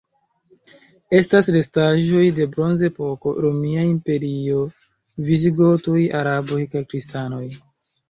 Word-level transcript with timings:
Estas 1.17 1.49
restaĵoj 1.55 2.23
de 2.39 2.49
Bronzepoko, 2.57 3.35
Romia 3.47 3.87
Imperio, 3.93 4.67
visigotoj, 5.31 6.03
araboj 6.25 6.63
kaj 6.77 6.87
kristanoj. 6.93 7.49